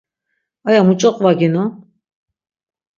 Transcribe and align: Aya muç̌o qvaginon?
Aya 0.67 0.81
muç̌o 0.87 1.09
qvaginon? 1.17 1.69